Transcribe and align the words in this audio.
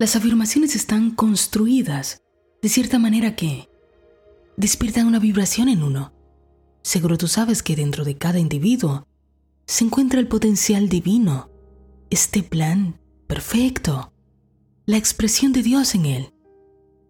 Las 0.00 0.16
afirmaciones 0.16 0.76
están 0.76 1.10
construidas 1.10 2.22
de 2.62 2.70
cierta 2.70 2.98
manera 2.98 3.36
que 3.36 3.68
despiertan 4.56 5.06
una 5.06 5.18
vibración 5.18 5.68
en 5.68 5.82
uno. 5.82 6.14
Seguro 6.82 7.18
tú 7.18 7.28
sabes 7.28 7.62
que 7.62 7.76
dentro 7.76 8.02
de 8.02 8.16
cada 8.16 8.38
individuo 8.38 9.06
se 9.66 9.84
encuentra 9.84 10.18
el 10.18 10.26
potencial 10.26 10.88
divino, 10.88 11.50
este 12.08 12.42
plan 12.42 12.98
perfecto, 13.26 14.14
la 14.86 14.96
expresión 14.96 15.52
de 15.52 15.62
Dios 15.62 15.94
en 15.94 16.06
él, 16.06 16.32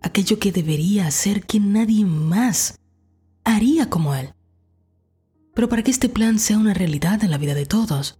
aquello 0.02 0.41
que 0.41 0.50
debería 0.50 1.07
hacer 1.07 1.46
que 1.46 1.61
nadie 1.61 2.04
más 2.04 2.80
haría 3.45 3.88
como 3.88 4.16
él. 4.16 4.34
Pero 5.54 5.68
para 5.68 5.84
que 5.84 5.93
este 5.93 6.09
plan 6.09 6.41
sea 6.41 6.59
una 6.59 6.75
realidad 6.75 7.22
en 7.22 7.30
la 7.30 7.38
vida 7.38 7.54
de 7.54 7.66
todos, 7.66 8.18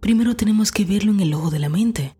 primero 0.00 0.34
tenemos 0.34 0.72
que 0.72 0.84
verlo 0.84 1.12
en 1.12 1.20
el 1.20 1.34
ojo 1.34 1.50
de 1.50 1.60
la 1.60 1.68
mente 1.68 2.15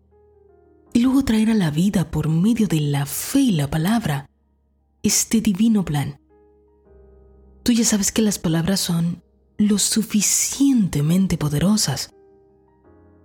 y 0.97 0.99
luego 0.99 1.23
traer 1.23 1.51
a 1.51 1.53
la 1.53 1.69
vida 1.69 2.09
por 2.09 2.27
medio 2.27 2.67
de 2.67 2.81
la 2.81 3.05
fe 3.05 3.39
y 3.39 3.51
la 3.51 3.69
palabra 3.69 4.31
este 5.03 5.41
divino 5.41 5.85
plan. 5.85 6.19
Tú 7.61 7.71
ya 7.71 7.85
sabes 7.85 8.11
que 8.11 8.23
las 8.23 8.39
palabras 8.39 8.79
son 8.79 9.21
lo 9.59 9.77
suficientemente 9.77 11.37
poderosas 11.37 12.09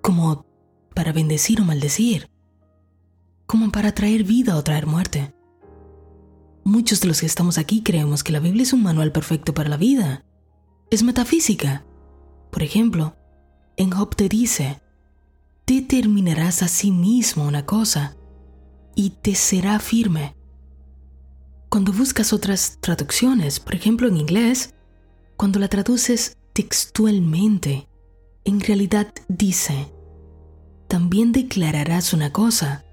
como 0.03 0.45
para 0.95 1.15
bendecir 1.15 1.63
o 1.63 1.65
maldecir, 1.65 2.29
como 3.47 3.73
para 3.73 3.95
traer 3.95 4.25
vida 4.25 4.59
o 4.59 4.63
traer 4.63 4.87
muerte. 4.87 5.35
Muchos 6.65 7.01
de 7.01 7.09
los 7.09 7.21
que 7.21 7.27
estamos 7.27 7.57
aquí 7.57 7.83
creemos 7.83 8.23
que 8.23 8.33
la 8.33 8.41
Biblia 8.41 8.65
es 8.65 8.75
un 8.75 8.83
manual 8.83 9.13
perfecto 9.13 9.55
para 9.55 9.71
la 9.71 9.79
vida. 9.79 10.27
Es 10.91 11.03
metafísica. 11.03 11.87
Por 12.51 12.63
ejemplo, 12.63 13.17
en 13.79 13.93
Job 13.93 14.15
te 14.15 14.29
dice, 14.29 14.82
determinarás 15.67 16.63
a 16.63 16.69
sí 16.69 16.91
mismo 16.91 17.47
una 17.47 17.67
cosa 17.67 18.17
y 18.95 19.11
te 19.11 19.35
será 19.35 19.79
firme. 19.79 20.37
Cuando 21.69 21.93
buscas 21.93 22.33
otras 22.33 22.79
traducciones, 22.81 23.61
por 23.61 23.75
ejemplo 23.75 24.09
en 24.09 24.17
inglés, 24.17 24.75
cuando 25.37 25.59
la 25.59 25.69
traduces 25.69 26.37
textualmente, 26.53 27.89
en 28.45 28.61
realidad 28.61 29.13
dice, 29.29 29.93
también 30.89 31.33
declararás 31.33 32.13
una 32.13 32.33
cosa 32.33 32.85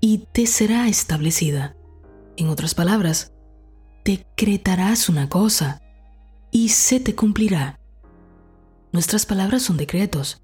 y 0.00 0.18
te 0.32 0.46
será 0.46 0.86
establecida. 0.86 1.76
En 2.36 2.48
otras 2.48 2.74
palabras, 2.74 3.32
decretarás 4.04 5.08
una 5.08 5.28
cosa 5.28 5.82
y 6.52 6.68
se 6.68 7.00
te 7.00 7.16
cumplirá. 7.16 7.80
Nuestras 8.92 9.26
palabras 9.26 9.62
son 9.62 9.76
decretos 9.76 10.43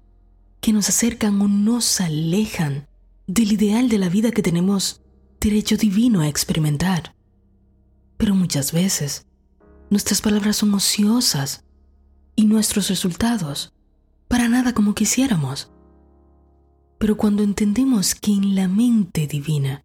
que 0.61 0.71
nos 0.71 0.89
acercan 0.89 1.41
o 1.41 1.47
nos 1.47 1.99
alejan 1.99 2.87
del 3.27 3.51
ideal 3.51 3.89
de 3.89 3.97
la 3.97 4.09
vida 4.09 4.31
que 4.31 4.43
tenemos 4.43 5.01
derecho 5.39 5.75
divino 5.75 6.21
a 6.21 6.27
experimentar. 6.27 7.15
Pero 8.17 8.35
muchas 8.35 8.71
veces 8.71 9.25
nuestras 9.89 10.21
palabras 10.21 10.57
son 10.57 10.73
ociosas 10.73 11.65
y 12.35 12.45
nuestros 12.45 12.87
resultados 12.89 13.73
para 14.27 14.47
nada 14.47 14.73
como 14.73 14.95
quisiéramos. 14.95 15.71
Pero 16.97 17.17
cuando 17.17 17.43
entendemos 17.43 18.15
que 18.15 18.31
en 18.31 18.55
la 18.55 18.67
mente 18.67 19.27
divina 19.27 19.83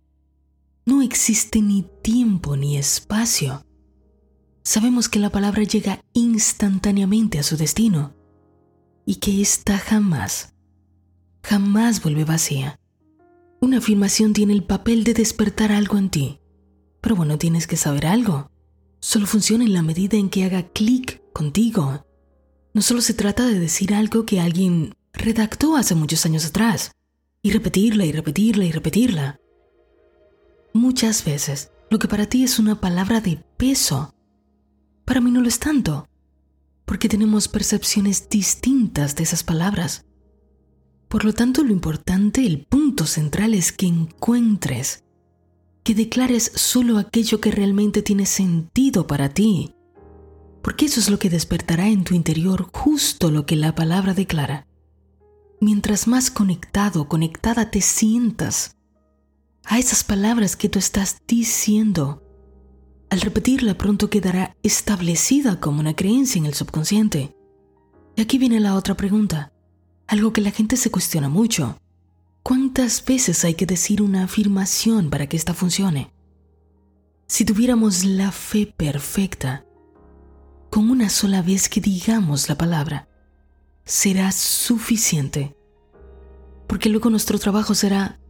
no 0.84 1.02
existe 1.02 1.62
ni 1.62 1.84
tiempo 2.02 2.56
ni 2.56 2.76
espacio, 2.76 3.64
sabemos 4.62 5.08
que 5.08 5.18
la 5.18 5.30
palabra 5.30 5.62
llega 5.62 6.04
instantáneamente 6.12 7.38
a 7.38 7.42
su 7.42 7.56
destino 7.56 8.14
y 9.06 9.16
que 9.16 9.40
ésta 9.40 9.78
jamás, 9.78 10.54
jamás 11.46 12.02
vuelve 12.02 12.24
vacía. 12.24 12.80
Una 13.60 13.78
afirmación 13.78 14.32
tiene 14.32 14.52
el 14.52 14.64
papel 14.64 15.04
de 15.04 15.14
despertar 15.14 15.70
algo 15.70 15.96
en 15.96 16.10
ti, 16.10 16.40
pero 17.00 17.14
bueno, 17.14 17.38
tienes 17.38 17.68
que 17.68 17.76
saber 17.76 18.08
algo. 18.08 18.50
Solo 18.98 19.26
funciona 19.26 19.64
en 19.64 19.72
la 19.72 19.82
medida 19.82 20.16
en 20.16 20.28
que 20.28 20.42
haga 20.42 20.68
clic 20.70 21.22
contigo. 21.32 22.04
No 22.74 22.82
solo 22.82 23.00
se 23.00 23.14
trata 23.14 23.46
de 23.46 23.60
decir 23.60 23.94
algo 23.94 24.26
que 24.26 24.40
alguien 24.40 24.96
redactó 25.12 25.76
hace 25.76 25.94
muchos 25.94 26.26
años 26.26 26.44
atrás 26.44 26.90
y 27.42 27.52
repetirla 27.52 28.04
y 28.04 28.10
repetirla 28.10 28.64
y 28.64 28.72
repetirla. 28.72 29.38
Muchas 30.72 31.24
veces 31.24 31.70
lo 31.90 32.00
que 32.00 32.08
para 32.08 32.26
ti 32.26 32.42
es 32.42 32.58
una 32.58 32.80
palabra 32.80 33.20
de 33.20 33.36
peso, 33.56 34.12
para 35.04 35.20
mí 35.20 35.30
no 35.30 35.40
lo 35.40 35.46
es 35.46 35.60
tanto, 35.60 36.08
porque 36.84 37.08
tenemos 37.08 37.46
percepciones 37.46 38.28
distintas 38.28 39.14
de 39.14 39.22
esas 39.22 39.44
palabras. 39.44 40.06
Por 41.08 41.24
lo 41.24 41.32
tanto, 41.32 41.62
lo 41.62 41.72
importante, 41.72 42.44
el 42.44 42.66
punto 42.66 43.06
central 43.06 43.54
es 43.54 43.72
que 43.72 43.86
encuentres, 43.86 45.04
que 45.84 45.94
declares 45.94 46.50
solo 46.54 46.98
aquello 46.98 47.40
que 47.40 47.52
realmente 47.52 48.02
tiene 48.02 48.26
sentido 48.26 49.06
para 49.06 49.28
ti, 49.28 49.72
porque 50.62 50.86
eso 50.86 50.98
es 50.98 51.08
lo 51.10 51.18
que 51.20 51.30
despertará 51.30 51.88
en 51.88 52.02
tu 52.02 52.14
interior 52.14 52.68
justo 52.72 53.30
lo 53.30 53.46
que 53.46 53.54
la 53.54 53.74
palabra 53.76 54.14
declara. 54.14 54.66
Mientras 55.60 56.08
más 56.08 56.30
conectado 56.30 57.08
conectada 57.08 57.70
te 57.70 57.80
sientas 57.80 58.76
a 59.64 59.78
esas 59.78 60.02
palabras 60.02 60.56
que 60.56 60.68
tú 60.68 60.80
estás 60.80 61.18
diciendo, 61.28 62.22
al 63.10 63.20
repetirla 63.20 63.78
pronto 63.78 64.10
quedará 64.10 64.56
establecida 64.64 65.60
como 65.60 65.78
una 65.78 65.94
creencia 65.94 66.40
en 66.40 66.46
el 66.46 66.54
subconsciente. 66.54 67.36
Y 68.16 68.22
aquí 68.22 68.38
viene 68.38 68.58
la 68.58 68.74
otra 68.74 68.96
pregunta, 68.96 69.52
algo 70.06 70.32
que 70.32 70.40
la 70.40 70.50
gente 70.50 70.76
se 70.76 70.90
cuestiona 70.90 71.28
mucho. 71.28 71.78
¿Cuántas 72.42 73.04
veces 73.04 73.44
hay 73.44 73.54
que 73.54 73.66
decir 73.66 74.02
una 74.02 74.24
afirmación 74.24 75.10
para 75.10 75.26
que 75.26 75.36
ésta 75.36 75.52
funcione? 75.52 76.12
Si 77.26 77.44
tuviéramos 77.44 78.04
la 78.04 78.30
fe 78.30 78.66
perfecta, 78.66 79.64
con 80.70 80.90
una 80.90 81.08
sola 81.08 81.42
vez 81.42 81.68
que 81.68 81.80
digamos 81.80 82.48
la 82.48 82.56
palabra, 82.56 83.08
será 83.84 84.30
suficiente. 84.30 85.56
Porque 86.68 86.88
luego 86.88 87.10
nuestro 87.10 87.38
trabajo 87.38 87.74
será 87.74 88.20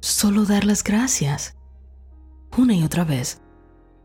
solo 0.00 0.44
dar 0.44 0.64
las 0.64 0.82
gracias. 0.82 1.56
Una 2.56 2.74
y 2.74 2.82
otra 2.82 3.04
vez. 3.04 3.40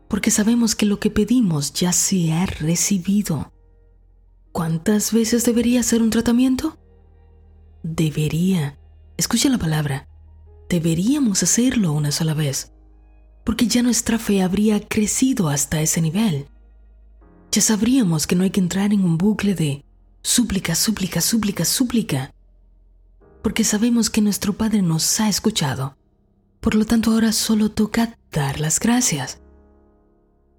Porque 0.08 0.30
sabemos 0.30 0.74
que 0.74 0.84
lo 0.84 1.00
que 1.00 1.10
pedimos 1.10 1.72
ya 1.72 1.92
se 1.92 2.32
ha 2.32 2.44
recibido. 2.44 3.52
¿Cuántas 4.52 5.12
veces 5.12 5.44
debería 5.44 5.80
hacer 5.80 6.02
un 6.02 6.10
tratamiento? 6.10 6.78
Debería. 7.82 8.78
Escucha 9.16 9.48
la 9.48 9.58
palabra. 9.58 10.08
Deberíamos 10.68 11.42
hacerlo 11.42 11.92
una 11.92 12.12
sola 12.12 12.34
vez. 12.34 12.72
Porque 13.44 13.66
ya 13.66 13.82
nuestra 13.82 14.18
fe 14.18 14.42
habría 14.42 14.80
crecido 14.86 15.48
hasta 15.48 15.80
ese 15.80 16.00
nivel. 16.00 16.46
Ya 17.50 17.60
sabríamos 17.60 18.26
que 18.26 18.36
no 18.36 18.44
hay 18.44 18.50
que 18.50 18.60
entrar 18.60 18.92
en 18.92 19.04
un 19.04 19.18
bucle 19.18 19.54
de 19.54 19.84
súplica, 20.22 20.74
súplica, 20.74 21.20
súplica, 21.20 21.64
súplica, 21.64 22.32
porque 23.42 23.64
sabemos 23.64 24.08
que 24.08 24.20
nuestro 24.20 24.52
Padre 24.52 24.80
nos 24.80 25.20
ha 25.20 25.28
escuchado. 25.28 25.96
Por 26.60 26.76
lo 26.76 26.86
tanto, 26.86 27.10
ahora 27.10 27.32
solo 27.32 27.70
toca 27.72 28.16
dar 28.30 28.60
las 28.60 28.78
gracias. 28.78 29.40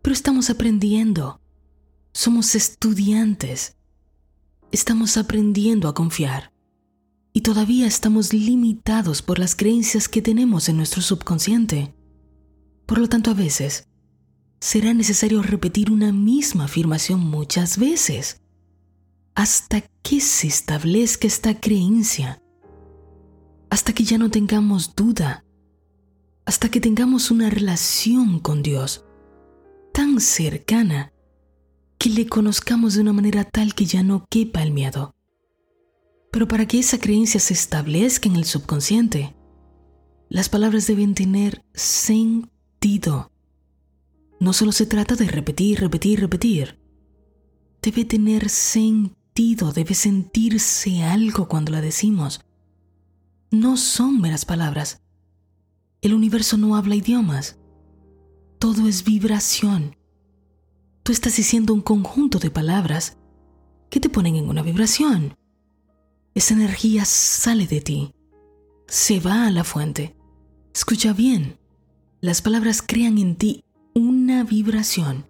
Pero 0.02 0.14
estamos 0.14 0.50
aprendiendo. 0.50 1.40
Somos 2.12 2.56
estudiantes. 2.56 3.78
Estamos 4.72 5.16
aprendiendo 5.16 5.88
a 5.88 5.94
confiar. 5.94 6.53
Y 7.34 7.42
todavía 7.42 7.88
estamos 7.88 8.32
limitados 8.32 9.24
por 9.24 9.40
las 9.40 9.56
creencias 9.56 10.08
que 10.08 10.22
tenemos 10.22 10.70
en 10.70 10.78
nuestro 10.78 11.02
subconsciente. 11.02 11.96
Por 12.86 13.00
lo 13.00 13.10
tanto, 13.10 13.32
a 13.32 13.34
veces 13.34 13.88
será 14.60 14.94
necesario 14.94 15.42
repetir 15.42 15.92
una 15.92 16.14
misma 16.14 16.66
afirmación 16.66 17.20
muchas 17.20 17.78
veces 17.78 18.40
hasta 19.36 19.82
que 20.04 20.22
se 20.22 20.48
establezca 20.48 21.26
esta 21.26 21.60
creencia, 21.60 22.40
hasta 23.70 23.94
que 23.94 24.04
ya 24.04 24.20
no 24.20 24.30
tengamos 24.30 24.96
duda, 24.96 25.44
hasta 26.46 26.70
que 26.70 26.80
tengamos 26.80 27.32
una 27.32 27.50
relación 27.50 28.40
con 28.40 28.62
Dios 28.62 29.06
tan 29.92 30.20
cercana 30.22 31.12
que 31.98 32.10
le 32.10 32.28
conozcamos 32.28 32.94
de 32.94 33.02
una 33.02 33.14
manera 33.14 33.44
tal 33.44 33.74
que 33.74 33.86
ya 33.86 34.04
no 34.04 34.26
quepa 34.30 34.62
el 34.62 34.72
miedo. 34.72 35.16
Pero 36.34 36.48
para 36.48 36.66
que 36.66 36.80
esa 36.80 36.98
creencia 36.98 37.40
se 37.40 37.54
establezca 37.54 38.28
en 38.28 38.36
el 38.36 38.44
subconsciente, 38.44 39.36
las 40.30 40.50
palabras 40.50 40.88
deben 40.88 41.14
tener 41.14 41.64
sentido. 41.74 43.32
No 44.40 44.52
solo 44.52 44.72
se 44.72 44.88
trata 44.88 45.16
de 45.16 45.28
repetir, 45.28 45.80
repetir, 45.80 46.20
repetir. 46.20 46.80
Debe 47.82 48.04
tener 48.04 48.50
sentido 48.50 49.24
debe 49.74 49.94
sentirse 49.96 51.04
algo 51.04 51.48
cuando 51.48 51.72
la 51.72 51.82
decimos. 51.82 52.42
No 53.52 53.78
son 53.78 54.20
meras 54.22 54.46
palabras. 54.46 55.02
El 56.02 56.14
universo 56.14 56.58
no 56.58 56.76
habla 56.76 56.96
idiomas. 56.96 57.58
Todo 58.60 58.88
es 58.88 59.04
vibración. 59.04 59.96
Tú 61.04 61.12
estás 61.12 61.36
diciendo 61.36 61.74
un 61.74 61.82
conjunto 61.82 62.40
de 62.40 62.52
palabras 62.52 63.18
que 63.90 64.00
te 64.00 64.10
ponen 64.10 64.36
en 64.36 64.50
una 64.50 64.62
vibración. 64.62 65.36
Esa 66.36 66.54
energía 66.54 67.06
sale 67.06 67.68
de 67.68 67.82
ti, 67.82 68.14
se 68.88 69.20
va 69.20 69.48
a 69.48 69.52
la 69.52 69.64
fuente 69.64 70.16
Escucha 70.74 71.14
bien, 71.14 71.60
las 72.20 72.42
palabras 72.42 72.82
crean 72.82 73.20
en 73.20 73.36
ti 73.36 73.64
una 73.94 74.44
vibración 74.44 75.28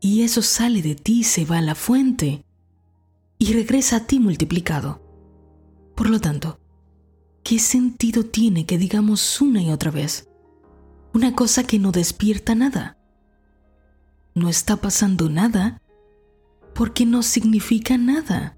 y 0.00 0.22
eso 0.22 0.40
sale 0.40 0.80
de 0.80 0.94
ti, 0.94 1.22
se 1.22 1.44
va 1.44 1.58
a 1.58 1.62
la 1.62 1.74
fuente 1.74 2.46
y 3.36 3.52
regresa 3.52 3.96
a 3.96 4.06
ti 4.06 4.20
multiplicado. 4.20 5.02
Por 5.94 6.08
lo 6.08 6.18
tanto, 6.18 6.58
¿qué 7.44 7.58
sentido 7.58 8.24
tiene 8.24 8.64
que 8.64 8.78
digamos 8.78 9.40
una 9.42 9.62
y 9.62 9.70
otra 9.70 9.90
vez 9.90 10.28
una 11.12 11.34
cosa 11.34 11.64
que 11.64 11.78
no 11.78 11.92
despierta 11.92 12.54
nada? 12.54 12.96
No 14.34 14.48
está 14.48 14.76
pasando 14.76 15.28
nada 15.28 15.82
porque 16.74 17.04
no 17.04 17.22
significa 17.22 17.98
nada. 17.98 18.57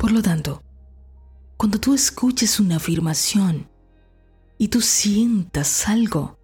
Por 0.00 0.12
lo 0.12 0.22
tanto, 0.22 0.62
cuando 1.58 1.78
tú 1.78 1.92
escuches 1.92 2.58
una 2.58 2.76
afirmación 2.76 3.68
y 4.56 4.68
tú 4.68 4.80
sientas 4.80 5.86
algo, 5.88 6.38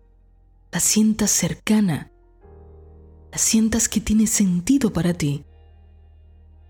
la 0.70 0.78
sientas 0.78 1.30
cercana, 1.30 2.12
la 3.32 3.38
sientas 3.38 3.88
que 3.88 4.02
tiene 4.02 4.26
sentido 4.26 4.92
para 4.92 5.14
ti, 5.14 5.46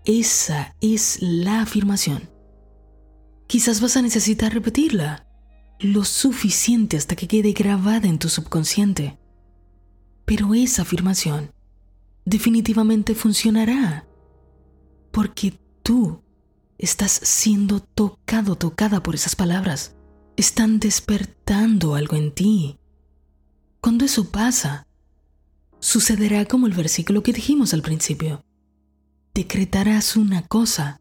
esa 0.05 0.77
es 0.79 1.21
la 1.21 1.59
afirmación. 1.61 2.29
Quizás 3.47 3.81
vas 3.81 3.97
a 3.97 4.01
necesitar 4.01 4.53
repetirla 4.53 5.27
lo 5.81 6.05
suficiente 6.05 6.95
hasta 6.95 7.17
que 7.17 7.27
quede 7.27 7.51
grabada 7.51 8.07
en 8.07 8.17
tu 8.17 8.29
subconsciente. 8.29 9.19
Pero 10.23 10.53
esa 10.53 10.83
afirmación 10.83 11.51
definitivamente 12.23 13.13
funcionará 13.13 14.07
porque 15.11 15.59
tú 15.83 16.23
estás 16.77 17.11
siendo 17.11 17.79
tocado, 17.79 18.55
tocada 18.55 19.01
por 19.01 19.15
esas 19.15 19.35
palabras. 19.35 19.95
Están 20.35 20.79
despertando 20.79 21.95
algo 21.95 22.15
en 22.15 22.31
ti. 22.31 22.77
Cuando 23.81 24.05
eso 24.05 24.29
pasa, 24.29 24.87
sucederá 25.79 26.45
como 26.45 26.67
el 26.67 26.73
versículo 26.73 27.23
que 27.23 27.33
dijimos 27.33 27.73
al 27.73 27.81
principio. 27.81 28.43
Decretarás 29.33 30.15
una 30.15 30.41
cosa 30.47 30.99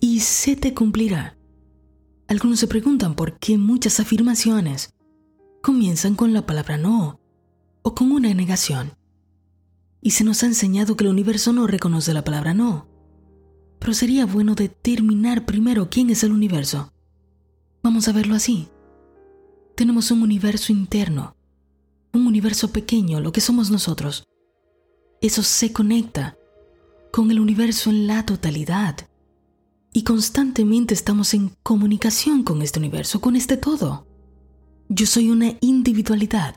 y 0.00 0.20
se 0.20 0.56
te 0.56 0.74
cumplirá. 0.74 1.36
Algunos 2.26 2.60
se 2.60 2.66
preguntan 2.66 3.14
por 3.14 3.38
qué 3.38 3.56
muchas 3.56 4.00
afirmaciones 4.00 4.94
comienzan 5.62 6.14
con 6.14 6.32
la 6.32 6.44
palabra 6.46 6.76
no 6.76 7.20
o 7.82 7.94
con 7.94 8.12
una 8.12 8.32
negación. 8.34 8.92
Y 10.00 10.10
se 10.12 10.24
nos 10.24 10.42
ha 10.42 10.46
enseñado 10.46 10.96
que 10.96 11.04
el 11.04 11.10
universo 11.10 11.52
no 11.52 11.66
reconoce 11.66 12.12
la 12.12 12.24
palabra 12.24 12.54
no. 12.54 12.87
Pero 13.78 13.94
sería 13.94 14.26
bueno 14.26 14.54
determinar 14.54 15.44
primero 15.46 15.88
quién 15.90 16.10
es 16.10 16.22
el 16.24 16.32
universo. 16.32 16.92
Vamos 17.82 18.08
a 18.08 18.12
verlo 18.12 18.34
así. 18.34 18.68
Tenemos 19.76 20.10
un 20.10 20.22
universo 20.22 20.72
interno, 20.72 21.36
un 22.12 22.26
universo 22.26 22.72
pequeño, 22.72 23.20
lo 23.20 23.32
que 23.32 23.40
somos 23.40 23.70
nosotros. 23.70 24.24
Eso 25.20 25.42
se 25.42 25.72
conecta 25.72 26.36
con 27.12 27.30
el 27.30 27.40
universo 27.40 27.90
en 27.90 28.06
la 28.06 28.24
totalidad 28.26 28.96
y 29.92 30.02
constantemente 30.02 30.94
estamos 30.94 31.34
en 31.34 31.56
comunicación 31.62 32.42
con 32.42 32.62
este 32.62 32.78
universo, 32.78 33.20
con 33.20 33.36
este 33.36 33.56
todo. 33.56 34.06
Yo 34.88 35.06
soy 35.06 35.30
una 35.30 35.54
individualidad 35.60 36.56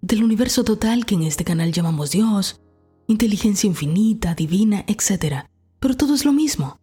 del 0.00 0.24
universo 0.24 0.64
total 0.64 1.06
que 1.06 1.14
en 1.14 1.22
este 1.22 1.44
canal 1.44 1.72
llamamos 1.72 2.10
Dios, 2.10 2.60
inteligencia 3.06 3.68
infinita, 3.68 4.34
divina, 4.34 4.84
etc. 4.86 5.46
Pero 5.82 5.96
todo 5.96 6.14
es 6.14 6.24
lo 6.24 6.32
mismo. 6.32 6.78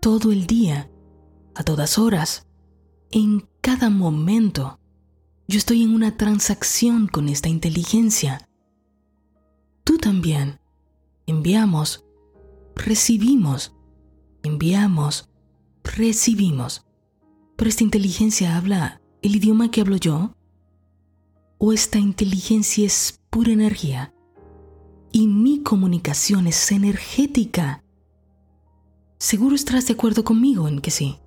Todo 0.00 0.32
el 0.32 0.48
día, 0.48 0.90
a 1.54 1.62
todas 1.62 1.96
horas, 1.96 2.48
en 3.12 3.48
cada 3.60 3.88
momento, 3.88 4.80
yo 5.46 5.58
estoy 5.58 5.84
en 5.84 5.94
una 5.94 6.16
transacción 6.16 7.06
con 7.06 7.28
esta 7.28 7.48
inteligencia. 7.48 8.48
Tú 9.84 9.98
también. 9.98 10.58
Enviamos, 11.26 12.04
recibimos, 12.74 13.74
enviamos, 14.42 15.30
recibimos. 15.84 16.84
Pero 17.54 17.68
esta 17.68 17.84
inteligencia 17.84 18.56
habla 18.56 19.00
el 19.22 19.36
idioma 19.36 19.70
que 19.70 19.82
hablo 19.82 19.96
yo? 19.96 20.34
¿O 21.58 21.72
esta 21.72 22.00
inteligencia 22.00 22.84
es 22.84 23.20
pura 23.30 23.52
energía? 23.52 24.12
Y 25.12 25.28
mi 25.28 25.62
comunicación 25.62 26.48
es 26.48 26.72
energética. 26.72 27.83
Seguro 29.18 29.54
estarás 29.54 29.86
de 29.86 29.94
acuerdo 29.94 30.24
conmigo 30.24 30.68
en 30.68 30.80
que 30.80 30.90
sí. 30.90 31.18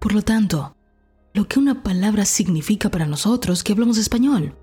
Por 0.00 0.12
lo 0.14 0.22
tanto, 0.22 0.76
lo 1.34 1.46
que 1.48 1.58
una 1.58 1.82
palabra 1.82 2.24
significa 2.24 2.90
para 2.90 3.06
nosotros 3.06 3.62
que 3.62 3.72
hablamos 3.72 3.98
español 3.98 4.56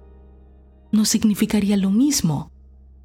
no 0.92 1.06
significaría 1.06 1.76
lo 1.76 1.90
mismo 1.90 2.52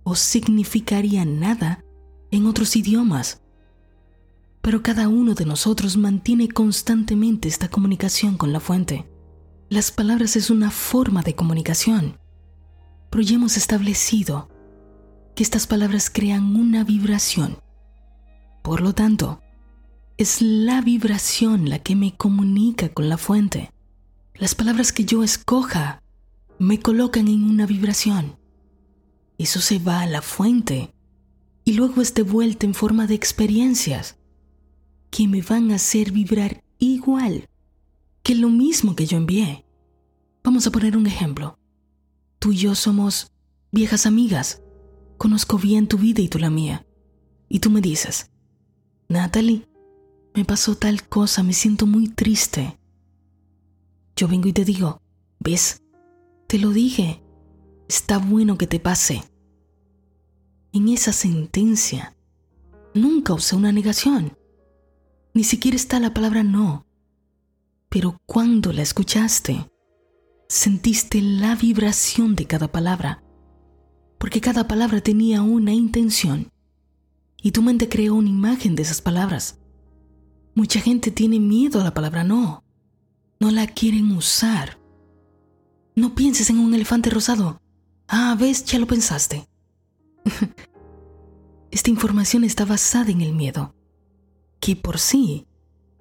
o 0.02 0.14
significaría 0.14 1.24
nada 1.24 1.84
en 2.30 2.46
otros 2.46 2.76
idiomas 2.76 3.40
pero 4.68 4.82
cada 4.82 5.08
uno 5.08 5.32
de 5.34 5.46
nosotros 5.46 5.96
mantiene 5.96 6.46
constantemente 6.48 7.48
esta 7.48 7.68
comunicación 7.68 8.36
con 8.36 8.52
la 8.52 8.60
fuente. 8.60 9.08
Las 9.70 9.90
palabras 9.90 10.36
es 10.36 10.50
una 10.50 10.70
forma 10.70 11.22
de 11.22 11.34
comunicación, 11.34 12.18
pero 13.08 13.22
ya 13.22 13.36
hemos 13.36 13.56
establecido 13.56 14.50
que 15.34 15.42
estas 15.42 15.66
palabras 15.66 16.10
crean 16.10 16.54
una 16.54 16.84
vibración. 16.84 17.58
Por 18.68 18.82
lo 18.82 18.92
tanto, 18.92 19.40
es 20.18 20.42
la 20.42 20.82
vibración 20.82 21.70
la 21.70 21.78
que 21.78 21.96
me 21.96 22.14
comunica 22.14 22.90
con 22.90 23.08
la 23.08 23.16
fuente. 23.16 23.72
Las 24.34 24.54
palabras 24.54 24.92
que 24.92 25.06
yo 25.06 25.24
escoja 25.24 26.02
me 26.58 26.78
colocan 26.78 27.28
en 27.28 27.44
una 27.44 27.64
vibración. 27.64 28.36
Eso 29.38 29.62
se 29.62 29.78
va 29.78 30.02
a 30.02 30.06
la 30.06 30.20
fuente 30.20 30.92
y 31.64 31.72
luego 31.72 32.02
es 32.02 32.12
devuelta 32.12 32.66
en 32.66 32.74
forma 32.74 33.06
de 33.06 33.14
experiencias 33.14 34.18
que 35.10 35.26
me 35.28 35.40
van 35.40 35.70
a 35.70 35.76
hacer 35.76 36.12
vibrar 36.12 36.62
igual 36.78 37.48
que 38.22 38.34
lo 38.34 38.50
mismo 38.50 38.94
que 38.94 39.06
yo 39.06 39.16
envié. 39.16 39.64
Vamos 40.44 40.66
a 40.66 40.70
poner 40.70 40.94
un 40.94 41.06
ejemplo. 41.06 41.58
Tú 42.38 42.52
y 42.52 42.58
yo 42.58 42.74
somos 42.74 43.32
viejas 43.72 44.04
amigas. 44.04 44.60
Conozco 45.16 45.56
bien 45.56 45.88
tu 45.88 45.96
vida 45.96 46.20
y 46.20 46.28
tú 46.28 46.38
la 46.38 46.50
mía. 46.50 46.86
Y 47.48 47.60
tú 47.60 47.70
me 47.70 47.80
dices, 47.80 48.30
Natalie, 49.10 49.66
me 50.34 50.44
pasó 50.44 50.76
tal 50.76 51.08
cosa, 51.08 51.42
me 51.42 51.54
siento 51.54 51.86
muy 51.86 52.08
triste. 52.08 52.78
Yo 54.14 54.28
vengo 54.28 54.48
y 54.48 54.52
te 54.52 54.66
digo, 54.66 55.00
¿ves? 55.40 55.82
Te 56.46 56.58
lo 56.58 56.70
dije. 56.70 57.22
Está 57.88 58.18
bueno 58.18 58.58
que 58.58 58.66
te 58.66 58.80
pase. 58.80 59.22
En 60.74 60.88
esa 60.88 61.14
sentencia, 61.14 62.14
nunca 62.92 63.32
usé 63.32 63.56
una 63.56 63.72
negación. 63.72 64.36
Ni 65.32 65.42
siquiera 65.42 65.76
está 65.76 66.00
la 66.00 66.12
palabra 66.12 66.42
no. 66.42 66.84
Pero 67.88 68.18
cuando 68.26 68.74
la 68.74 68.82
escuchaste, 68.82 69.70
sentiste 70.50 71.22
la 71.22 71.54
vibración 71.54 72.36
de 72.36 72.46
cada 72.46 72.68
palabra, 72.70 73.24
porque 74.18 74.42
cada 74.42 74.68
palabra 74.68 75.00
tenía 75.00 75.40
una 75.40 75.72
intención 75.72 76.52
y 77.42 77.52
tu 77.52 77.62
mente 77.62 77.88
creó 77.88 78.14
una 78.14 78.28
imagen 78.28 78.74
de 78.74 78.82
esas 78.82 79.00
palabras. 79.00 79.58
Mucha 80.54 80.80
gente 80.80 81.10
tiene 81.10 81.38
miedo 81.40 81.80
a 81.80 81.84
la 81.84 81.94
palabra 81.94 82.24
no, 82.24 82.64
no 83.40 83.50
la 83.50 83.66
quieren 83.66 84.12
usar. 84.12 84.78
No 85.94 86.14
pienses 86.14 86.50
en 86.50 86.58
un 86.58 86.74
elefante 86.74 87.10
rosado. 87.10 87.60
Ah, 88.08 88.36
ves, 88.38 88.64
ya 88.64 88.78
lo 88.78 88.86
pensaste. 88.86 89.48
Esta 91.70 91.90
información 91.90 92.44
está 92.44 92.64
basada 92.64 93.10
en 93.10 93.20
el 93.20 93.34
miedo 93.34 93.74
que 94.60 94.76
por 94.76 94.98
sí 94.98 95.46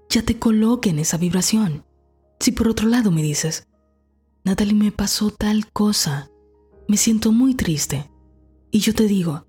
ya 0.10 0.24
te 0.24 0.40
coloque 0.40 0.90
en 0.90 1.00
esa 1.00 1.18
vibración. 1.18 1.86
Si 2.40 2.52
por 2.52 2.68
otro 2.68 2.88
lado 2.88 3.12
me 3.12 3.22
dices, 3.22 3.68
Natalie 4.44 4.74
me 4.74 4.92
pasó 4.92 5.32
tal 5.32 5.72
cosa, 5.72 6.30
me 6.88 6.98
siento 6.98 7.32
muy 7.32 7.56
triste, 7.56 8.10
y 8.72 8.80
yo 8.80 8.94
te 8.94 9.08
digo, 9.08 9.46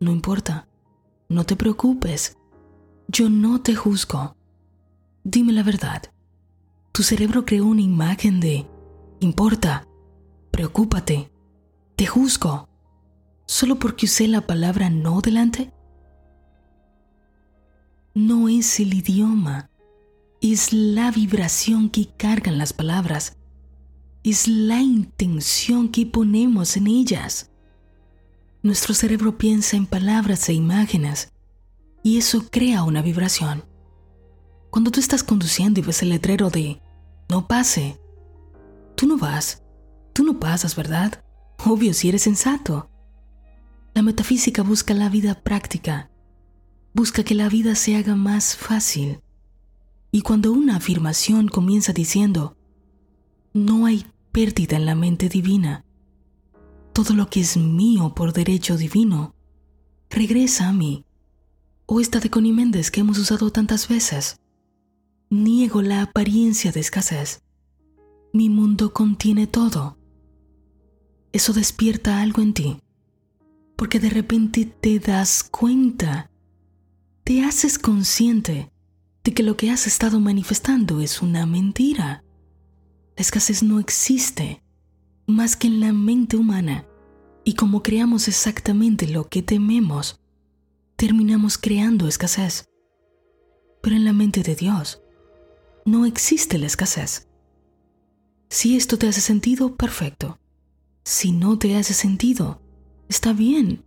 no 0.00 0.12
importa, 0.12 0.67
no 1.28 1.44
te 1.44 1.56
preocupes, 1.56 2.36
yo 3.08 3.30
no 3.30 3.60
te 3.60 3.74
juzgo. 3.74 4.36
Dime 5.24 5.52
la 5.52 5.62
verdad, 5.62 6.02
tu 6.92 7.02
cerebro 7.02 7.44
creó 7.44 7.66
una 7.66 7.82
imagen 7.82 8.40
de, 8.40 8.66
importa, 9.20 9.86
preocúpate, 10.50 11.30
te 11.96 12.06
juzgo, 12.06 12.68
solo 13.46 13.78
porque 13.78 14.06
usé 14.06 14.28
la 14.28 14.46
palabra 14.46 14.90
no 14.90 15.20
delante 15.20 15.72
no 18.18 18.48
es 18.48 18.80
el 18.80 18.94
idioma, 18.94 19.70
es 20.40 20.72
la 20.72 21.12
vibración 21.12 21.88
que 21.88 22.08
cargan 22.16 22.58
las 22.58 22.72
palabras, 22.72 23.36
es 24.24 24.48
la 24.48 24.80
intención 24.82 25.88
que 25.88 26.04
ponemos 26.04 26.76
en 26.76 26.88
ellas. 26.88 27.52
Nuestro 28.62 28.94
cerebro 28.94 29.38
piensa 29.38 29.76
en 29.76 29.86
palabras 29.86 30.48
e 30.48 30.52
imágenes 30.52 31.32
y 32.02 32.18
eso 32.18 32.50
crea 32.50 32.82
una 32.82 33.02
vibración. 33.02 33.64
Cuando 34.70 34.90
tú 34.90 35.00
estás 35.00 35.22
conduciendo 35.22 35.80
y 35.80 35.82
ves 35.82 36.02
el 36.02 36.10
letrero 36.10 36.50
de 36.50 36.80
no 37.28 37.46
pase, 37.46 37.98
Tú 38.98 39.06
no 39.06 39.16
vas, 39.16 39.62
tú 40.12 40.24
no 40.24 40.40
pasas, 40.40 40.74
¿verdad? 40.74 41.22
Obvio 41.64 41.94
si 41.94 42.08
eres 42.08 42.22
sensato. 42.22 42.90
La 43.94 44.02
metafísica 44.02 44.64
busca 44.64 44.92
la 44.92 45.08
vida 45.08 45.36
práctica, 45.36 46.10
busca 46.94 47.22
que 47.22 47.36
la 47.36 47.48
vida 47.48 47.76
se 47.76 47.94
haga 47.94 48.16
más 48.16 48.56
fácil. 48.56 49.20
Y 50.10 50.22
cuando 50.22 50.50
una 50.50 50.78
afirmación 50.78 51.46
comienza 51.46 51.92
diciendo, 51.92 52.56
no 53.54 53.86
hay 53.86 54.04
pérdida 54.32 54.76
en 54.76 54.86
la 54.86 54.96
mente 54.96 55.28
divina, 55.28 55.84
todo 56.98 57.14
lo 57.14 57.30
que 57.30 57.38
es 57.38 57.56
mío 57.56 58.12
por 58.12 58.32
derecho 58.32 58.76
divino, 58.76 59.32
regresa 60.10 60.66
a 60.66 60.72
mí. 60.72 61.04
O 61.86 62.00
esta 62.00 62.18
de 62.18 62.28
Connie 62.28 62.52
Méndez 62.52 62.90
que 62.90 63.02
hemos 63.02 63.18
usado 63.18 63.52
tantas 63.52 63.86
veces. 63.86 64.40
Niego 65.30 65.80
la 65.80 66.02
apariencia 66.02 66.72
de 66.72 66.80
escasez. 66.80 67.44
Mi 68.32 68.48
mundo 68.48 68.92
contiene 68.92 69.46
todo. 69.46 69.96
Eso 71.30 71.52
despierta 71.52 72.20
algo 72.20 72.42
en 72.42 72.52
ti, 72.52 72.80
porque 73.76 74.00
de 74.00 74.10
repente 74.10 74.64
te 74.64 74.98
das 74.98 75.44
cuenta, 75.44 76.32
te 77.22 77.44
haces 77.44 77.78
consciente 77.78 78.72
de 79.22 79.34
que 79.34 79.44
lo 79.44 79.56
que 79.56 79.70
has 79.70 79.86
estado 79.86 80.18
manifestando 80.18 81.00
es 81.00 81.22
una 81.22 81.46
mentira. 81.46 82.24
La 83.16 83.22
escasez 83.22 83.62
no 83.62 83.78
existe 83.78 84.64
más 85.28 85.54
que 85.54 85.68
en 85.68 85.78
la 85.78 85.92
mente 85.92 86.36
humana 86.36 86.87
y 87.48 87.54
como 87.54 87.82
creamos 87.82 88.28
exactamente 88.28 89.08
lo 89.08 89.26
que 89.30 89.42
tememos, 89.42 90.20
terminamos 90.96 91.56
creando 91.56 92.06
escasez. 92.06 92.68
Pero 93.80 93.96
en 93.96 94.04
la 94.04 94.12
mente 94.12 94.42
de 94.42 94.54
Dios 94.54 95.00
no 95.86 96.04
existe 96.04 96.58
la 96.58 96.66
escasez. 96.66 97.26
Si 98.50 98.76
esto 98.76 98.98
te 98.98 99.08
hace 99.08 99.22
sentido, 99.22 99.76
perfecto. 99.76 100.38
Si 101.04 101.32
no 101.32 101.58
te 101.58 101.74
hace 101.76 101.94
sentido, 101.94 102.60
está 103.08 103.32
bien. 103.32 103.82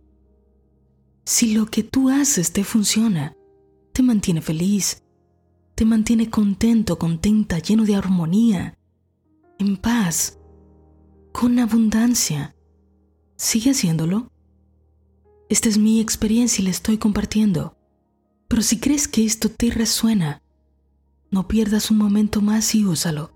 Si 1.24 1.54
lo 1.54 1.66
que 1.66 1.84
tú 1.84 2.08
haces 2.08 2.52
te 2.52 2.64
funciona, 2.64 3.36
te 3.92 4.02
mantiene 4.02 4.42
feliz, 4.42 5.04
te 5.76 5.84
mantiene 5.84 6.30
contento, 6.30 6.98
contenta, 6.98 7.60
lleno 7.60 7.84
de 7.84 7.94
armonía, 7.94 8.76
en 9.60 9.76
paz, 9.76 10.40
con 11.30 11.60
abundancia, 11.60 12.56
sigue 13.42 13.72
haciéndolo. 13.72 14.30
Esta 15.48 15.68
es 15.68 15.76
mi 15.76 16.00
experiencia 16.00 16.62
y 16.62 16.64
la 16.64 16.70
estoy 16.70 16.96
compartiendo. 16.96 17.76
Pero 18.46 18.62
si 18.62 18.78
crees 18.78 19.08
que 19.08 19.24
esto 19.24 19.50
te 19.50 19.70
resuena, 19.70 20.42
no 21.30 21.48
pierdas 21.48 21.90
un 21.90 21.98
momento 21.98 22.40
más 22.40 22.74
y 22.74 22.84
úsalo. 22.84 23.32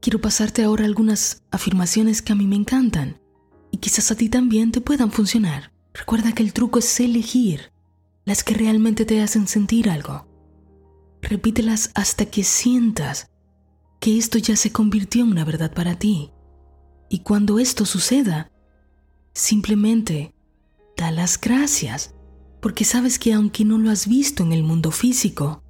Quiero 0.00 0.20
pasarte 0.20 0.62
ahora 0.62 0.86
algunas 0.86 1.42
afirmaciones 1.50 2.22
que 2.22 2.32
a 2.32 2.36
mí 2.36 2.46
me 2.46 2.56
encantan 2.56 3.20
y 3.70 3.78
quizás 3.78 4.10
a 4.10 4.14
ti 4.14 4.30
también 4.30 4.72
te 4.72 4.80
puedan 4.80 5.10
funcionar. 5.10 5.72
Recuerda 5.92 6.32
que 6.32 6.42
el 6.42 6.54
truco 6.54 6.78
es 6.78 7.00
elegir 7.00 7.72
las 8.24 8.42
que 8.42 8.54
realmente 8.54 9.04
te 9.04 9.20
hacen 9.20 9.46
sentir 9.46 9.90
algo. 9.90 10.26
Repítelas 11.20 11.90
hasta 11.94 12.26
que 12.26 12.44
sientas 12.44 13.30
que 14.00 14.16
esto 14.16 14.38
ya 14.38 14.56
se 14.56 14.72
convirtió 14.72 15.22
en 15.22 15.32
una 15.32 15.44
verdad 15.44 15.74
para 15.74 15.98
ti. 15.98 16.30
Y 17.10 17.20
cuando 17.20 17.58
esto 17.58 17.84
suceda, 17.84 18.50
Simplemente 19.36 20.34
da 20.96 21.10
las 21.10 21.38
gracias, 21.38 22.14
porque 22.62 22.86
sabes 22.86 23.18
que 23.18 23.34
aunque 23.34 23.66
no 23.66 23.76
lo 23.76 23.90
has 23.90 24.08
visto 24.08 24.42
en 24.42 24.50
el 24.50 24.62
mundo 24.62 24.90
físico, 24.90 25.62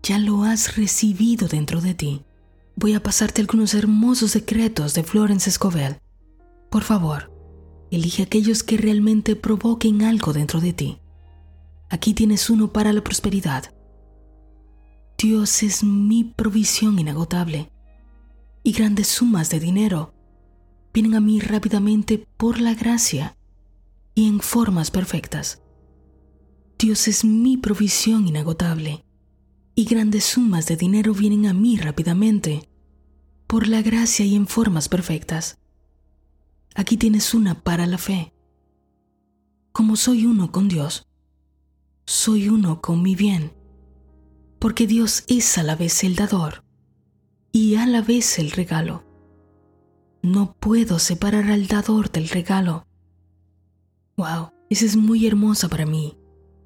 ya 0.00 0.20
lo 0.20 0.44
has 0.44 0.76
recibido 0.76 1.48
dentro 1.48 1.80
de 1.80 1.94
ti. 1.94 2.22
Voy 2.76 2.94
a 2.94 3.02
pasarte 3.02 3.40
algunos 3.40 3.74
hermosos 3.74 4.30
secretos 4.30 4.94
de 4.94 5.02
Florence 5.02 5.50
Escovel. 5.50 5.98
Por 6.70 6.84
favor, 6.84 7.32
elige 7.90 8.22
aquellos 8.22 8.62
que 8.62 8.76
realmente 8.76 9.34
provoquen 9.34 10.02
algo 10.02 10.32
dentro 10.32 10.60
de 10.60 10.72
ti. 10.72 11.00
Aquí 11.90 12.14
tienes 12.14 12.48
uno 12.48 12.72
para 12.72 12.92
la 12.92 13.02
prosperidad. 13.02 13.74
Dios 15.20 15.64
es 15.64 15.82
mi 15.82 16.22
provisión 16.22 16.96
inagotable 17.00 17.72
y 18.62 18.70
grandes 18.70 19.08
sumas 19.08 19.50
de 19.50 19.58
dinero 19.58 20.14
vienen 20.92 21.14
a 21.14 21.20
mí 21.20 21.40
rápidamente 21.40 22.26
por 22.36 22.60
la 22.60 22.74
gracia 22.74 23.36
y 24.14 24.26
en 24.26 24.40
formas 24.40 24.90
perfectas. 24.90 25.62
Dios 26.78 27.08
es 27.08 27.24
mi 27.24 27.56
provisión 27.56 28.28
inagotable 28.28 29.04
y 29.74 29.84
grandes 29.84 30.24
sumas 30.24 30.66
de 30.66 30.76
dinero 30.76 31.14
vienen 31.14 31.46
a 31.46 31.52
mí 31.52 31.76
rápidamente 31.76 32.68
por 33.46 33.66
la 33.66 33.80
gracia 33.82 34.24
y 34.24 34.34
en 34.34 34.46
formas 34.46 34.88
perfectas. 34.88 35.58
Aquí 36.74 36.96
tienes 36.96 37.34
una 37.34 37.62
para 37.62 37.86
la 37.86 37.98
fe. 37.98 38.32
Como 39.72 39.96
soy 39.96 40.26
uno 40.26 40.52
con 40.52 40.68
Dios, 40.68 41.06
soy 42.04 42.48
uno 42.48 42.80
con 42.80 43.02
mi 43.02 43.14
bien, 43.16 43.52
porque 44.58 44.86
Dios 44.86 45.24
es 45.28 45.58
a 45.58 45.62
la 45.62 45.76
vez 45.76 46.04
el 46.04 46.16
dador 46.16 46.64
y 47.52 47.76
a 47.76 47.86
la 47.86 48.02
vez 48.02 48.38
el 48.38 48.50
regalo. 48.50 49.07
No 50.30 50.52
puedo 50.60 50.98
separar 50.98 51.50
al 51.50 51.68
dador 51.68 52.12
del 52.12 52.28
regalo. 52.28 52.86
Wow, 54.18 54.50
esa 54.68 54.84
es 54.84 54.94
muy 54.94 55.26
hermosa 55.26 55.70
para 55.70 55.86
mí, 55.86 56.18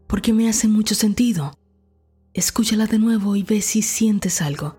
porque 0.08 0.32
me 0.32 0.48
hace 0.48 0.66
mucho 0.66 0.96
sentido. 0.96 1.56
Escúchala 2.34 2.86
de 2.86 2.98
nuevo 2.98 3.36
y 3.36 3.44
ve 3.44 3.60
si 3.60 3.82
sientes 3.82 4.42
algo. 4.42 4.76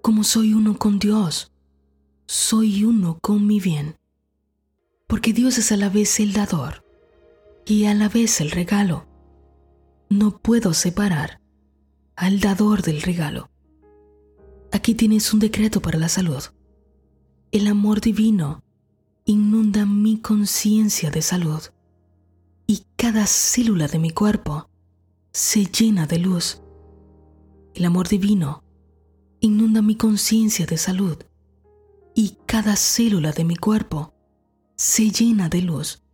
Como 0.00 0.22
soy 0.22 0.54
uno 0.54 0.78
con 0.78 1.00
Dios, 1.00 1.50
soy 2.24 2.84
uno 2.84 3.18
con 3.20 3.44
mi 3.48 3.58
bien. 3.58 3.96
Porque 5.08 5.32
Dios 5.32 5.58
es 5.58 5.72
a 5.72 5.76
la 5.76 5.88
vez 5.88 6.20
el 6.20 6.32
dador 6.32 6.84
y 7.66 7.86
a 7.86 7.94
la 7.94 8.08
vez 8.08 8.40
el 8.40 8.52
regalo. 8.52 9.08
No 10.08 10.38
puedo 10.38 10.72
separar 10.72 11.40
al 12.14 12.38
dador 12.38 12.82
del 12.82 13.02
regalo. 13.02 13.50
Aquí 14.70 14.94
tienes 14.94 15.34
un 15.34 15.40
decreto 15.40 15.82
para 15.82 15.98
la 15.98 16.08
salud. 16.08 16.44
El 17.52 17.66
amor 17.66 18.00
divino 18.00 18.62
inunda 19.24 19.84
mi 19.84 20.20
conciencia 20.20 21.10
de 21.10 21.20
salud 21.20 21.60
y 22.68 22.84
cada 22.94 23.26
célula 23.26 23.88
de 23.88 23.98
mi 23.98 24.10
cuerpo 24.10 24.70
se 25.32 25.66
llena 25.66 26.06
de 26.06 26.20
luz. 26.20 26.62
El 27.74 27.86
amor 27.86 28.06
divino 28.06 28.62
inunda 29.40 29.82
mi 29.82 29.96
conciencia 29.96 30.64
de 30.64 30.78
salud 30.78 31.18
y 32.14 32.36
cada 32.46 32.76
célula 32.76 33.32
de 33.32 33.42
mi 33.42 33.56
cuerpo 33.56 34.14
se 34.76 35.10
llena 35.10 35.48
de 35.48 35.62
luz. 35.62 36.04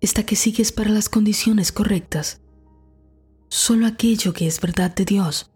Esta 0.00 0.24
que 0.24 0.36
sigues 0.36 0.70
para 0.70 0.90
las 0.90 1.08
condiciones 1.08 1.72
correctas. 1.72 2.40
Solo 3.48 3.84
aquello 3.84 4.32
que 4.32 4.46
es 4.46 4.60
verdad 4.60 4.94
de 4.94 5.06
Dios 5.06 5.50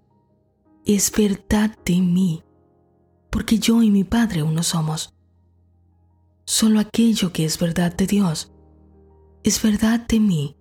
es 0.84 1.12
verdad 1.12 1.78
de 1.84 2.00
mí 2.00 2.42
porque 3.30 3.58
yo 3.58 3.82
y 3.82 3.90
mi 3.90 4.04
Padre 4.04 4.42
uno 4.42 4.62
somos. 4.62 5.14
Solo 6.44 6.80
aquello 6.80 7.32
que 7.32 7.44
es 7.44 7.58
verdad 7.58 7.94
de 7.94 8.06
Dios 8.06 8.52
es 9.42 9.62
verdad 9.62 10.00
de 10.06 10.20
mí, 10.20 10.56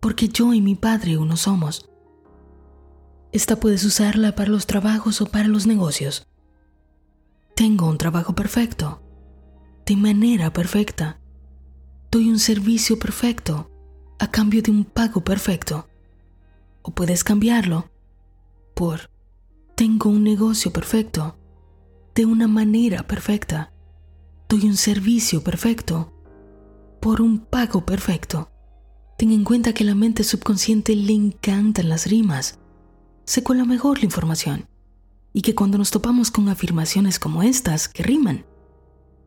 porque 0.00 0.28
yo 0.28 0.52
y 0.52 0.60
mi 0.60 0.74
Padre 0.74 1.18
uno 1.18 1.36
somos. 1.36 1.88
Esta 3.30 3.60
puedes 3.60 3.84
usarla 3.84 4.34
para 4.34 4.50
los 4.50 4.66
trabajos 4.66 5.20
o 5.20 5.26
para 5.26 5.46
los 5.46 5.66
negocios. 5.66 6.26
Tengo 7.54 7.88
un 7.88 7.98
trabajo 7.98 8.34
perfecto, 8.34 9.02
de 9.84 9.96
manera 9.96 10.52
perfecta. 10.52 11.20
Doy 12.10 12.28
un 12.28 12.38
servicio 12.38 12.98
perfecto 12.98 13.70
a 14.18 14.30
cambio 14.30 14.62
de 14.62 14.70
un 14.70 14.84
pago 14.84 15.22
perfecto. 15.22 15.86
O 16.82 16.90
puedes 16.92 17.22
cambiarlo 17.22 17.90
por 18.74 19.10
tengo 19.74 20.08
un 20.08 20.24
negocio 20.24 20.72
perfecto 20.72 21.36
de 22.16 22.24
una 22.24 22.48
manera 22.48 23.06
perfecta. 23.06 23.74
Doy 24.48 24.64
un 24.64 24.76
servicio 24.78 25.44
perfecto 25.44 26.14
por 26.98 27.20
un 27.20 27.40
pago 27.40 27.84
perfecto. 27.84 28.50
Ten 29.18 29.30
en 29.32 29.44
cuenta 29.44 29.74
que 29.74 29.84
a 29.84 29.86
la 29.86 29.94
mente 29.94 30.24
subconsciente 30.24 30.96
le 30.96 31.12
encantan 31.12 31.90
las 31.90 32.06
rimas. 32.06 32.58
Se 33.26 33.42
cuela 33.42 33.66
mejor 33.66 33.98
la 33.98 34.06
información. 34.06 34.66
Y 35.34 35.42
que 35.42 35.54
cuando 35.54 35.76
nos 35.76 35.90
topamos 35.90 36.30
con 36.30 36.48
afirmaciones 36.48 37.18
como 37.18 37.42
estas 37.42 37.86
que 37.86 38.02
riman, 38.02 38.46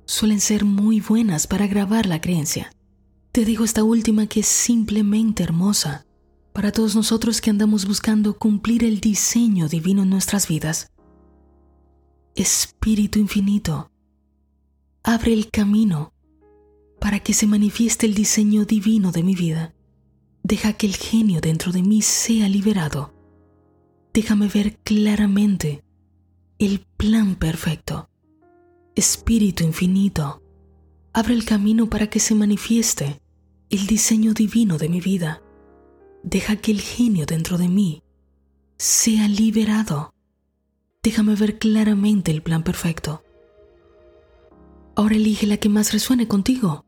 suelen 0.05 0.41
ser 0.41 0.65
muy 0.65 0.99
buenas 0.99 1.45
para 1.45 1.67
grabar 1.67 2.07
la 2.07 2.19
creencia. 2.19 2.71
Te 3.31 3.45
digo 3.45 3.65
esta 3.65 3.83
última 3.83 4.25
que 4.25 4.39
es 4.39 4.47
simplemente 4.47 5.43
hermosa 5.43 6.07
para 6.53 6.71
todos 6.71 6.95
nosotros 6.95 7.39
que 7.39 7.51
andamos 7.51 7.85
buscando 7.85 8.39
cumplir 8.39 8.83
el 8.83 8.99
diseño 8.99 9.67
divino 9.67 10.01
en 10.01 10.09
nuestras 10.09 10.47
vidas. 10.47 10.89
Espíritu 12.39 13.19
infinito, 13.19 13.91
abre 15.03 15.33
el 15.33 15.51
camino 15.51 16.13
para 17.01 17.19
que 17.19 17.33
se 17.33 17.47
manifieste 17.47 18.05
el 18.05 18.13
diseño 18.13 18.63
divino 18.63 19.11
de 19.11 19.23
mi 19.23 19.35
vida. 19.35 19.75
Deja 20.41 20.71
que 20.71 20.87
el 20.87 20.95
genio 20.95 21.41
dentro 21.41 21.73
de 21.73 21.83
mí 21.83 22.01
sea 22.01 22.47
liberado. 22.47 23.13
Déjame 24.13 24.47
ver 24.47 24.77
claramente 24.77 25.83
el 26.59 26.87
plan 26.95 27.35
perfecto. 27.35 28.09
Espíritu 28.95 29.65
infinito, 29.65 30.41
abre 31.11 31.33
el 31.33 31.43
camino 31.43 31.89
para 31.89 32.07
que 32.07 32.21
se 32.21 32.35
manifieste 32.35 33.21
el 33.69 33.85
diseño 33.85 34.33
divino 34.33 34.77
de 34.77 34.87
mi 34.87 35.01
vida. 35.01 35.43
Deja 36.23 36.55
que 36.55 36.71
el 36.71 36.79
genio 36.79 37.25
dentro 37.25 37.57
de 37.57 37.67
mí 37.67 38.01
sea 38.77 39.27
liberado. 39.27 40.13
Déjame 41.01 41.35
ver 41.35 41.59
claramente 41.59 42.29
el 42.29 42.41
plan 42.41 42.63
perfecto. 42.63 43.23
Ahora 44.95 45.15
elige 45.15 45.47
la 45.47 45.55
que 45.55 45.69
más 45.69 45.93
resuene 45.93 46.27
contigo. 46.27 46.85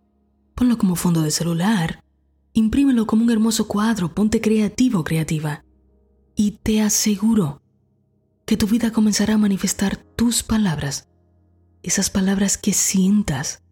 Ponlo 0.54 0.78
como 0.78 0.98
fondo 0.98 1.22
de 1.22 1.32
celular. 1.32 2.04
Imprímelo 2.52 3.08
como 3.08 3.24
un 3.24 3.32
hermoso 3.32 3.70
cuadro. 3.70 4.14
Ponte 4.14 4.42
creativo, 4.42 5.06
creativa. 5.06 5.64
Y 6.36 6.60
te 6.62 6.82
aseguro 6.82 7.62
que 8.46 8.58
tu 8.58 8.68
vida 8.68 8.92
comenzará 8.92 9.36
a 9.36 9.38
manifestar 9.38 9.96
tus 9.96 10.44
palabras. 10.44 11.08
Esas 11.82 12.10
palabras 12.10 12.58
que 12.58 12.74
sientas, 12.74 13.64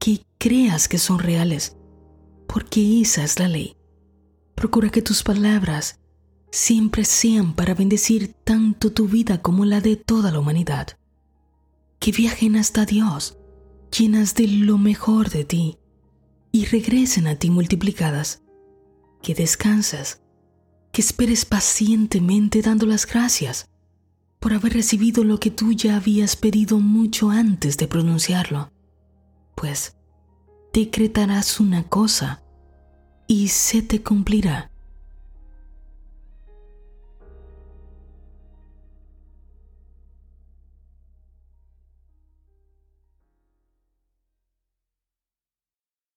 que 0.00 0.26
creas 0.38 0.88
que 0.88 0.98
son 0.98 1.20
reales. 1.20 1.76
Porque 2.48 3.00
esa 3.00 3.22
es 3.22 3.38
la 3.38 3.46
ley. 3.46 3.76
Procura 4.56 4.90
que 4.90 5.00
tus 5.00 5.22
palabras 5.22 5.99
siempre 6.50 7.04
sean 7.04 7.54
para 7.54 7.74
bendecir 7.74 8.34
tanto 8.44 8.92
tu 8.92 9.08
vida 9.08 9.40
como 9.40 9.64
la 9.64 9.80
de 9.80 9.96
toda 9.96 10.30
la 10.30 10.38
humanidad. 10.38 10.98
Que 11.98 12.12
viajen 12.12 12.56
hasta 12.56 12.86
Dios 12.86 13.36
llenas 13.96 14.34
de 14.34 14.48
lo 14.48 14.78
mejor 14.78 15.30
de 15.30 15.44
ti 15.44 15.78
y 16.52 16.64
regresen 16.64 17.26
a 17.26 17.36
ti 17.36 17.50
multiplicadas. 17.50 18.42
Que 19.22 19.34
descansas, 19.34 20.22
que 20.92 21.02
esperes 21.02 21.44
pacientemente 21.44 22.62
dando 22.62 22.86
las 22.86 23.06
gracias 23.06 23.68
por 24.40 24.54
haber 24.54 24.72
recibido 24.72 25.22
lo 25.22 25.38
que 25.38 25.50
tú 25.50 25.72
ya 25.72 25.96
habías 25.96 26.34
pedido 26.34 26.80
mucho 26.80 27.30
antes 27.30 27.76
de 27.76 27.86
pronunciarlo. 27.86 28.72
Pues 29.54 29.94
decretarás 30.72 31.60
una 31.60 31.82
cosa 31.84 32.42
y 33.26 33.48
se 33.48 33.82
te 33.82 34.02
cumplirá. 34.02 34.69